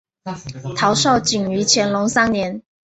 [0.75, 2.63] 陶绍景于乾隆三年。